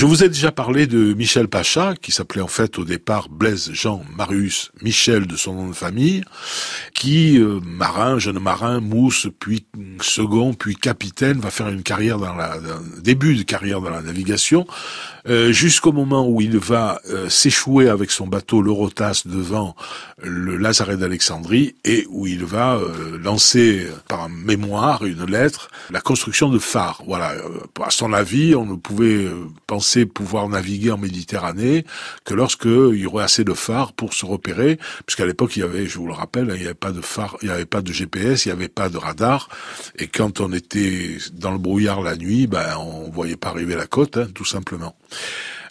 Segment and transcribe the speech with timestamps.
[0.00, 3.70] Je vous ai déjà parlé de Michel Pacha, qui s'appelait en fait au départ Blaise
[3.74, 6.24] Jean Marius Michel de son nom de famille,
[6.94, 9.66] qui, euh, marin, jeune marin, mousse, puis
[10.02, 14.02] second, puis capitaine, va faire une carrière dans la, un début de carrière dans la
[14.02, 14.66] navigation,
[15.28, 19.76] euh, jusqu'au moment où il va euh, s'échouer avec son bateau l'Eurotas devant
[20.22, 26.48] le Lazaret d'Alexandrie et où il va euh, lancer par mémoire une lettre la construction
[26.48, 27.02] de phares.
[27.06, 27.34] Voilà,
[27.82, 29.28] à son avis, on ne pouvait
[29.66, 31.84] penser pouvoir naviguer en Méditerranée
[32.24, 35.62] que lorsque il y aurait assez de phares pour se repérer, puisqu'à l'époque il y
[35.62, 37.82] avait, je vous le rappelle, il n'y avait pas de phare, il n'y avait pas
[37.82, 39.48] de GPS, il n'y avait pas de radar,
[39.98, 43.86] et quand on était dans le brouillard la nuit, ben on voyait pas arriver la
[43.86, 44.96] côte, hein, tout simplement.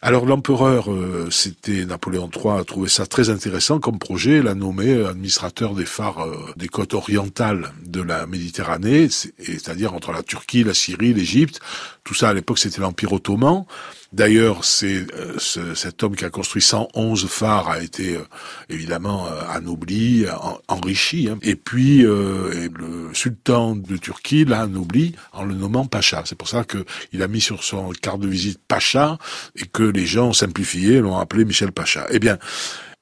[0.01, 5.05] Alors l'empereur, euh, c'était Napoléon III, a trouvé ça très intéressant comme projet, l'a nommé
[5.05, 10.73] administrateur des phares euh, des côtes orientales de la Méditerranée, c'est-à-dire entre la Turquie, la
[10.73, 11.59] Syrie, l'Égypte.
[12.05, 13.65] Tout ça à l'époque c'était l'Empire ottoman.
[14.11, 15.37] D'ailleurs, c'est euh,
[15.75, 18.23] cet homme qui a construit 111 phares a été euh,
[18.67, 20.25] évidemment euh, anobli,
[20.67, 21.29] enrichi.
[21.29, 21.37] Hein.
[21.43, 26.23] Et puis le sultan de Turquie l'a anobli en le nommant Pacha.
[26.25, 29.19] C'est pour ça qu'il a mis sur son carte de visite Pacha
[29.55, 32.07] et que les gens ont simplifié, l'ont appelé Michel Pacha.
[32.11, 32.37] Eh bien,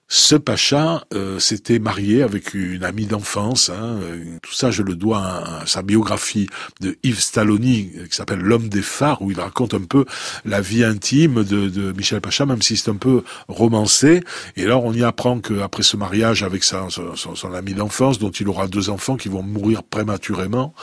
[0.10, 3.70] ce pacha euh, s'était marié avec une amie d'enfance.
[3.70, 6.48] Hein, euh, tout ça, je le dois à, sa biographie
[6.80, 10.06] de Yves Stalloni, qui s'appelle L'homme des phares, où il raconte un peu
[10.46, 14.22] la vie intime de, de Michel Pacha, même si c'est un peu romancé.
[14.56, 18.32] Et alors, on y apprend qu'après ce mariage avec sa, son, son, ami d'enfance, dont
[18.32, 20.74] il aura deux enfants qui vont mourir prématurément,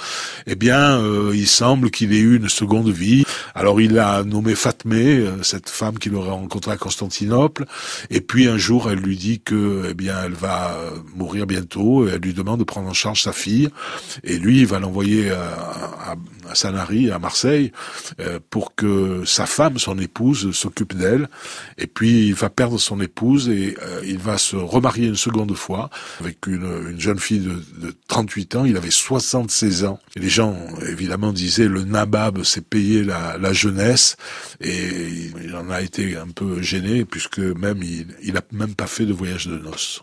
[0.47, 3.25] eh bien, euh, il semble qu'il ait eu une seconde vie.
[3.55, 7.64] Alors, il a nommé Fatmé, euh, cette femme qu'il aurait rencontrée à Constantinople,
[8.11, 10.76] et puis un jour, elle lui dit que eh bien elle va
[11.14, 13.68] mourir bientôt et elle lui demande de prendre en charge sa fille.
[14.22, 16.16] Et lui il va l'envoyer à,
[16.48, 17.72] à, Sanary à Marseille
[18.20, 21.28] euh, pour que sa femme son épouse s'occupe d'elle.
[21.78, 25.54] Et puis il va perdre son épouse et euh, il va se remarier une seconde
[25.54, 25.90] fois
[26.20, 28.64] avec une, une jeune fille de, de, 38 ans.
[28.64, 30.00] Il avait 76 ans.
[30.16, 30.56] Et les gens
[30.89, 34.16] évidemment disaient le nabab s'est payé la, la, jeunesse.
[34.60, 38.86] Et il en a été un peu gêné puisque même il, il a même pas
[38.86, 40.02] fait de voyage de noces.